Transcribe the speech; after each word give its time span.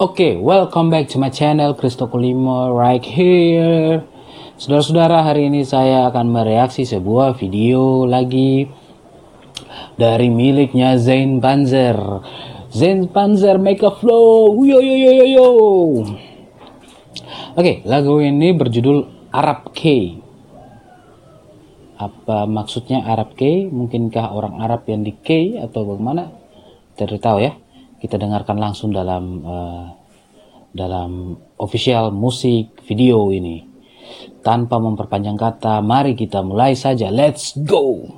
Oke, 0.00 0.32
welcome 0.40 0.88
back 0.88 1.12
to 1.12 1.20
my 1.20 1.28
channel 1.28 1.76
Kristo 1.76 2.08
Kulimo 2.08 2.72
right 2.72 3.04
here. 3.04 4.00
Saudara-saudara, 4.56 5.20
hari 5.20 5.52
ini 5.52 5.60
saya 5.60 6.08
akan 6.08 6.24
mereaksi 6.24 6.88
sebuah 6.88 7.36
video 7.36 8.08
lagi 8.08 8.64
dari 10.00 10.32
miliknya 10.32 10.96
Zain 10.96 11.44
Panzer. 11.44 12.00
Zain 12.72 13.12
Panzer 13.12 13.60
make 13.60 13.84
a 13.84 13.92
flow. 13.92 14.56
Yo 14.64 14.80
yo 14.80 14.96
yo 14.96 15.10
yo 15.20 15.26
yo. 15.36 15.48
Oke, 17.60 17.84
lagu 17.84 18.24
ini 18.24 18.56
berjudul 18.56 19.04
Arab 19.36 19.76
K. 19.76 20.16
Apa 22.00 22.48
maksudnya 22.48 23.04
Arab 23.04 23.36
K? 23.36 23.68
Mungkinkah 23.68 24.32
orang 24.32 24.64
Arab 24.64 24.88
yang 24.88 25.04
di 25.04 25.12
K 25.12 25.60
atau 25.60 25.84
bagaimana? 25.84 26.32
Tidak 26.96 27.20
tahu 27.20 27.44
ya 27.44 27.52
kita 28.00 28.16
dengarkan 28.16 28.56
langsung 28.56 28.96
dalam 28.96 29.44
uh, 29.44 29.86
dalam 30.72 31.36
official 31.60 32.08
musik 32.16 32.80
video 32.88 33.28
ini. 33.28 33.68
Tanpa 34.40 34.80
memperpanjang 34.80 35.36
kata, 35.36 35.84
mari 35.84 36.16
kita 36.16 36.40
mulai 36.40 36.72
saja. 36.72 37.12
Let's 37.12 37.52
go. 37.60 38.08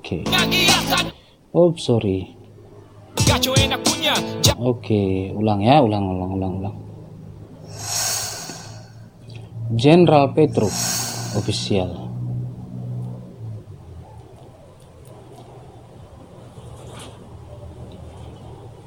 Oke. 0.00 0.22
Okay. 0.22 0.70
Oh, 1.52 1.74
sorry. 1.76 2.36
Oke, 4.56 4.88
okay. 4.88 5.12
ulang 5.36 5.60
ya, 5.60 5.82
ulang, 5.82 6.04
ulang, 6.06 6.30
ulang, 6.38 6.52
ulang. 6.62 6.85
Jenderal 9.66 10.30
Petrov 10.30 10.70
official 11.34 12.06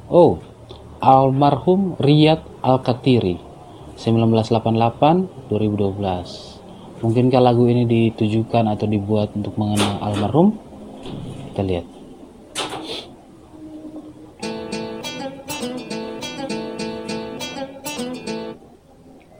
Oh, 0.07 0.39
almarhum 1.03 1.99
Riyad 1.99 2.63
Al-Katiri 2.63 3.43
1988-2012 3.99 5.51
Mungkinkah 7.03 7.41
lagu 7.43 7.67
ini 7.67 7.83
ditujukan 7.83 8.71
atau 8.71 8.87
dibuat 8.87 9.35
untuk 9.35 9.59
mengenang 9.59 9.99
almarhum? 9.99 10.55
Kita 11.51 11.59
lihat 11.59 11.98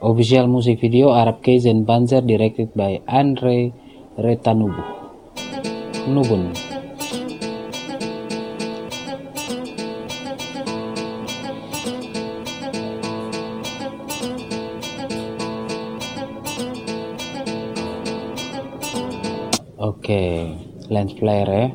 Official 0.02 0.48
music 0.48 0.80
video 0.80 1.12
Arab 1.12 1.44
and 1.44 1.86
Panzer 1.86 2.26
directed 2.26 2.72
by 2.74 3.02
Andre 3.06 3.68
Retanubu. 4.16 4.80
Nubun. 6.08 6.56
Oke, 19.76 20.00
okay. 20.00 20.56
lens 20.88 21.12
flare 21.20 21.52
ya. 21.52 21.68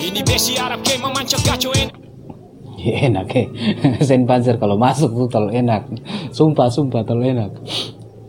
Ini 0.00 0.24
besi 0.24 0.56
Arab 0.56 0.80
K 0.80 0.96
memancang 0.96 1.44
gacoin. 1.44 2.01
Ya, 2.86 3.06
enak 3.06 3.30
ya. 3.38 3.46
Sen 4.02 4.26
Panzer 4.26 4.58
kalau 4.58 4.74
masuk 4.74 5.14
tuh 5.14 5.28
terlalu 5.30 5.62
enak. 5.62 5.86
Sumpah, 6.34 6.66
sumpah 6.66 7.06
terlalu 7.06 7.38
enak. 7.38 7.50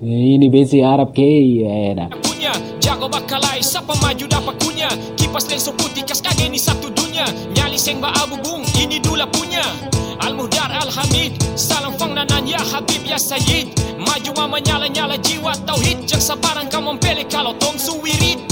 Ini 0.03 0.51
besi 0.51 0.83
Arab 0.85 1.15
ke 1.15 1.25
ya, 1.25 1.95
enak. 1.95 2.21
Punya 2.21 2.53
jago 2.77 3.09
bakalai 3.09 3.63
siapa 3.63 3.95
maju 3.97 4.25
dapat 4.29 4.55
punya 4.61 4.91
kipas 5.15 5.47
lenso 5.49 5.71
putih 5.73 6.03
kas 6.03 6.19
ini 6.43 6.59
satu 6.59 6.91
dunia 6.91 7.23
nyali 7.55 7.79
seng 7.79 8.03
ba 8.03 8.11
abu 8.19 8.35
bung 8.43 8.61
ini 8.75 8.99
dula 8.99 9.23
punya 9.31 9.63
Al 10.19 10.35
Muhdar 10.35 10.67
Al 10.67 10.91
Hamid 10.91 11.39
salam 11.55 11.95
fang 11.95 12.11
nanan 12.11 12.43
ya 12.43 12.59
Habib 12.59 13.07
ya 13.07 13.15
Sayyid 13.15 13.71
maju 14.03 14.31
mama 14.35 14.59
nyala 14.59 14.91
nyala 14.91 15.15
jiwa 15.23 15.55
tauhid 15.63 16.03
jak 16.03 16.19
sabaran 16.19 16.67
kamu 16.67 16.99
mempele 16.99 17.23
kalau 17.31 17.55
tong 17.55 17.79
suwirit 17.79 18.43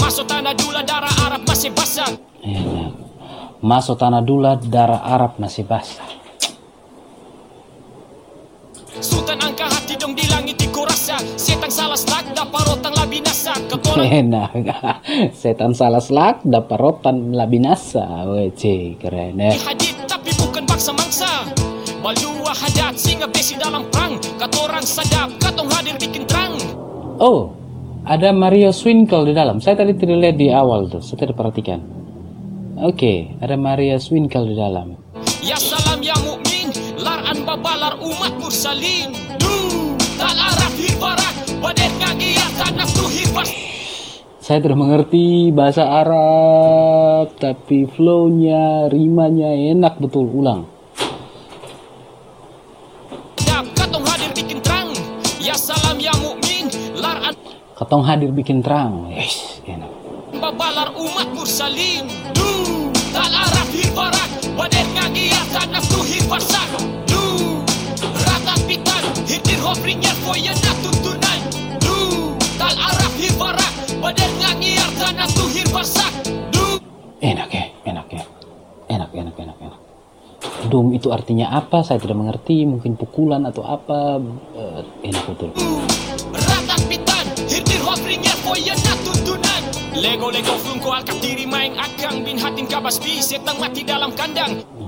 masuk 0.00 0.24
tanah 0.24 0.56
dula 0.56 0.80
darah 0.80 1.12
Arab 1.28 1.44
masih 1.44 1.68
basah 1.76 2.08
enak 2.40 3.03
masuk 3.64 3.96
tanah 3.96 4.20
dula 4.20 4.60
darah 4.60 5.00
Arab 5.00 5.40
masih 5.40 5.64
basah. 5.64 6.04
Sultan 9.00 9.40
angka 9.40 9.66
hati 9.66 9.96
dong 9.96 10.14
di 10.14 10.22
langit 10.30 10.54
di 10.54 10.70
rasa 10.70 11.18
Setan 11.34 11.66
salah 11.66 11.98
selak 11.98 12.30
dapat 12.30 12.62
rotan 12.62 12.94
labinasa 12.94 13.58
Enak 14.22 14.54
Setan 15.34 15.74
salah 15.74 15.98
selak 15.98 16.46
dapat 16.46 16.78
rotan 16.78 17.34
labinasa 17.34 18.22
Wece 18.30 18.94
keren 19.02 19.42
ya 19.42 19.50
Hadit 19.66 19.98
tapi 20.06 20.30
bukan 20.38 20.62
baksa 20.62 20.94
mangsa. 20.94 21.42
Balua 21.98 22.54
hadat 22.54 22.94
singa 23.00 23.26
besi 23.26 23.58
dalam 23.58 23.82
perang. 23.90 24.20
Kata 24.38 24.56
orang 24.62 24.86
sadap 24.86 25.34
katong 25.42 25.66
hadir 25.74 25.98
bikin 25.98 26.22
terang 26.30 26.54
Oh 27.18 27.50
ada 28.06 28.30
Mario 28.30 28.70
Swinkle 28.70 29.26
di 29.26 29.34
dalam. 29.34 29.58
Saya 29.58 29.80
tadi 29.80 29.96
tidak 29.98 30.22
lihat 30.22 30.36
di 30.38 30.52
awal 30.54 30.86
tuh. 30.86 31.02
Saya 31.02 31.26
tidak 31.26 31.34
perhatikan 31.34 32.03
Oke, 32.74 32.90
okay, 32.90 33.18
ada 33.38 33.54
Maria 33.54 34.02
Swinkel 34.02 34.50
di 34.50 34.58
dalam. 34.58 34.98
Ya 35.38 35.54
salam 35.54 36.02
ya 36.02 36.10
mukmin, 36.26 36.74
laran 36.98 37.46
babalar 37.46 38.02
umat 38.02 38.34
mursalin. 38.34 39.14
Du, 39.38 39.94
tal 40.18 40.34
araf 40.34 40.74
hibarat, 40.74 41.54
badet 41.62 41.94
ngagiatan 42.02 42.74
nafsu 42.74 43.06
hibas. 43.06 43.46
Saya 44.42 44.58
tidak 44.58 44.82
mengerti 44.82 45.54
bahasa 45.54 45.86
Arab, 45.86 47.38
tapi 47.38 47.86
flownya, 47.94 48.90
rimanya 48.90 49.54
enak 49.54 50.02
betul. 50.02 50.26
Ulang. 50.34 50.66
Katong 53.78 54.02
hadir 54.02 54.34
bikin 54.34 54.58
terang, 54.58 54.90
ya 55.38 55.54
salam 55.54 55.94
ya 56.02 56.10
mukmin, 56.18 56.66
laran. 56.98 57.38
Katong 57.78 58.02
hadir 58.02 58.34
bikin 58.34 58.66
terang, 58.66 59.14
yes, 59.14 59.62
enak. 59.62 59.94
Babalar 60.42 60.90
umat 60.98 61.30
mursalin. 61.30 62.13
Enak 77.24 77.48
ya 77.48 77.64
Enak 77.88 78.06
ya 78.12 78.24
Enak 78.92 79.10
enak 79.16 79.34
enak 79.40 79.56
enak 79.64 79.80
Dum 80.68 80.92
itu 80.92 81.08
artinya 81.08 81.56
apa? 81.56 81.80
Saya 81.80 82.00
tidak 82.00 82.20
mengerti. 82.20 82.68
Mungkin 82.68 83.00
pukulan 83.00 83.48
atau 83.48 83.64
apa. 83.64 84.20
Uh, 84.52 84.80
enak 85.00 85.24
betul. 85.32 85.48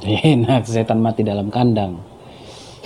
Enak 0.04 0.62
setan 0.68 1.00
mati 1.00 1.24
dalam 1.24 1.48
kandang. 1.48 1.96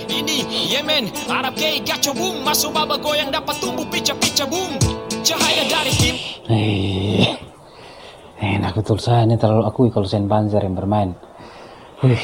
Ini 0.06 0.47
Yemen, 0.71 1.11
Arab 1.28 1.59
Kei 1.59 1.82
gacho 1.84 2.15
boom, 2.17 2.41
masuk 2.47 2.72
baba 2.72 2.97
goyang 2.97 3.34
dapat 3.34 3.59
tumbuh 3.61 3.84
pica-pica 3.91 4.47
boom. 4.47 4.78
Cahaya 5.27 5.67
dari 5.69 5.93
tim. 5.99 6.17
Enak 8.70 8.86
betul 8.86 9.03
saya 9.03 9.26
ini 9.26 9.34
terlalu 9.34 9.66
akui 9.66 9.90
kalau 9.90 10.06
Sen 10.06 10.31
Panzer 10.31 10.62
yang 10.62 10.78
bermain. 10.78 11.11
Wih, 12.06 12.22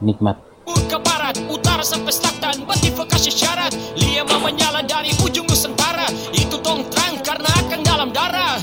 nikmat. 0.00 0.40
Ke 0.88 0.96
barat, 0.96 1.36
utara 1.52 1.84
sampai 1.84 2.08
selatan, 2.08 2.64
batifikasi 2.64 3.28
syarat. 3.28 3.76
Lia 4.00 4.24
mama 4.24 4.48
nyala 4.48 4.80
dari 4.88 5.12
ujung 5.20 5.44
Nusantara. 5.44 6.08
Itu 6.32 6.64
tong 6.64 6.80
terang 6.88 7.20
karena 7.20 7.50
akan 7.60 7.80
dalam 7.84 8.08
darah 8.08 8.56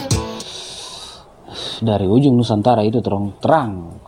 dari 1.85 2.09
ujung 2.09 2.33
Nusantara 2.33 2.81
itu 2.81 2.97
terang 2.97 3.37
terang. 3.37 4.01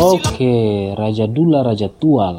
Oke, 0.00 0.56
Raja 0.96 1.28
Dula 1.28 1.60
Raja 1.60 1.88
Tual. 1.92 2.38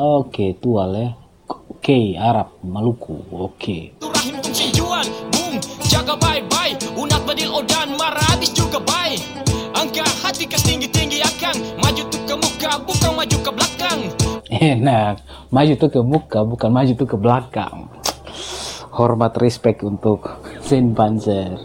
Oke, 0.00 0.56
Tual 0.56 0.90
ya. 0.96 1.12
Oke, 1.52 2.16
Arab, 2.16 2.56
Maluku. 2.64 3.20
Oke. 3.36 4.00
Jaga 5.96 6.12
bye-bye, 6.20 6.76
unat 7.00 7.24
badil 7.24 7.48
odan 7.56 7.96
marabis 7.96 8.52
juga 8.52 8.76
bye. 8.84 9.16
Angka 9.72 10.04
hati 10.20 10.44
ke 10.44 10.60
tinggi-tinggi 10.60 11.24
akan 11.24 11.80
maju 11.80 12.02
tuh 12.12 12.20
ke 12.28 12.34
muka, 12.36 12.70
bukan 12.84 13.10
maju 13.16 13.36
ke 13.40 13.50
belakang. 13.56 14.00
Enak, 14.52 15.24
maju 15.48 15.72
tuh 15.80 15.88
ke 15.88 16.00
muka, 16.04 16.44
bukan 16.44 16.68
maju 16.68 16.92
tuh 16.92 17.08
ke 17.08 17.16
belakang 17.16 17.88
hormat 18.92 19.36
respect 19.40 19.84
untuk 19.84 20.24
Zain 20.64 20.96
Panzer. 20.96 21.56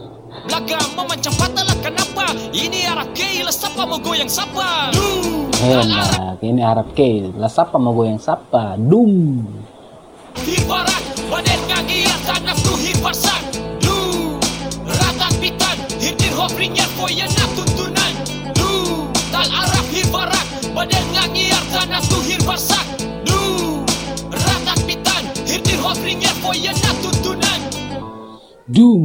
Laga 0.48 0.80
memecah 0.96 1.32
patah 1.36 1.64
kenapa? 1.80 2.32
Ini 2.52 2.88
Arab 2.88 3.12
K, 3.12 3.44
lah 3.44 3.52
siapa 3.52 3.84
mau 3.84 4.00
goyang 4.00 4.28
siapa? 4.28 4.92
Enak, 5.60 6.40
ini 6.40 6.60
Arab 6.60 6.88
K, 6.96 7.32
lah 7.36 7.48
siapa 7.48 7.76
mau 7.80 7.92
goyang 7.96 8.20
siapa? 8.20 8.76
Dum. 8.80 9.44
Hibarat, 10.44 11.01
Dum. 28.72 29.04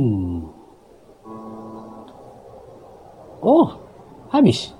Oh, 3.43 3.67
habis. 4.31 4.71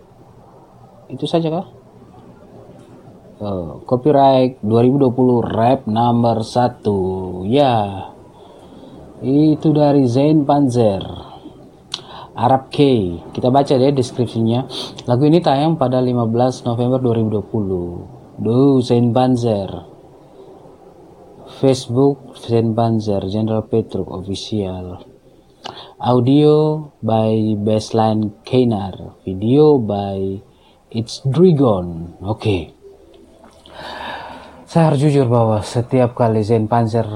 Itu 1.11 1.27
saja 1.27 1.51
kah? 1.51 1.67
Uh, 3.37 3.83
copyright 3.83 4.63
2020 4.63 5.43
rap 5.43 5.83
number 5.91 6.39
1 6.39 6.87
ya. 7.51 7.75
Itu 9.19 9.75
dari 9.75 10.07
Zain 10.07 10.47
Panzer. 10.47 11.03
Arab 12.37 12.71
K. 12.71 12.79
Kita 13.35 13.51
baca 13.51 13.75
deh 13.75 13.91
deskripsinya. 13.91 14.63
Lagu 15.03 15.27
ini 15.27 15.43
tayang 15.43 15.75
pada 15.75 15.99
15 15.99 16.63
November 16.63 17.03
2020 17.03 18.39
Duh 18.39 18.79
Zain 18.85 19.09
Panzer 19.11 19.96
Facebook 21.57 22.37
Zain 22.37 22.77
Panzer 22.77 23.25
General 23.33 23.65
Petruk 23.65 24.05
Official 24.13 25.01
Audio 25.97 26.55
by 27.01 27.57
Baseline 27.57 28.45
Keinar 28.45 29.17
Video 29.25 29.81
by 29.81 30.37
It's 30.93 31.25
Dragon 31.25 32.13
Oke 32.21 32.37
okay. 32.37 32.61
Saya 34.67 34.93
harus 34.93 35.01
jujur 35.01 35.25
bahwa 35.25 35.63
setiap 35.65 36.13
kali 36.13 36.45
Zen 36.45 36.69
Panzer 36.69 37.07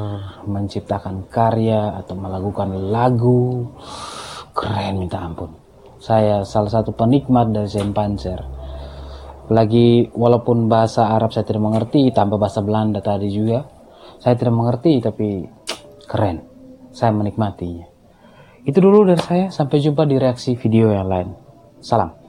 menciptakan 0.47 1.27
karya 1.27 1.99
atau 1.99 2.15
melakukan 2.15 2.71
lagu, 2.89 3.67
keren 4.55 5.03
minta 5.03 5.19
ampun. 5.19 5.51
Saya 5.99 6.47
salah 6.47 6.71
satu 6.71 6.95
penikmat 6.95 7.51
dari 7.51 7.67
Zen 7.67 7.91
Panzer. 7.91 8.39
Lagi 9.51 10.07
walaupun 10.15 10.71
bahasa 10.71 11.11
Arab 11.11 11.35
saya 11.35 11.43
tidak 11.43 11.67
mengerti, 11.67 12.07
tanpa 12.15 12.39
bahasa 12.39 12.63
Belanda 12.63 13.03
tadi 13.03 13.27
juga, 13.27 13.67
saya 14.21 14.37
tidak 14.37 14.53
mengerti 14.53 15.01
tapi 15.01 15.49
keren. 16.05 16.45
Saya 16.93 17.09
menikmatinya. 17.15 17.89
Itu 18.61 18.77
dulu 18.77 19.07
dari 19.09 19.23
saya, 19.23 19.45
sampai 19.49 19.81
jumpa 19.81 20.05
di 20.05 20.21
reaksi 20.21 20.53
video 20.53 20.93
yang 20.93 21.09
lain. 21.09 21.29
Salam. 21.81 22.20